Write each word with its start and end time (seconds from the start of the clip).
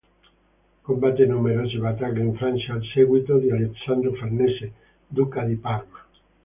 Combatté 0.81 1.27
numerose 1.27 1.75
battaglie 1.77 2.21
in 2.21 2.35
Francia 2.35 2.73
al 2.73 2.83
seguito 2.91 3.37
di 3.37 3.51
Alessandro 3.51 4.13
Farnese, 4.15 4.71
duca 5.05 5.43
di 5.43 5.55
Parma. 5.57 6.03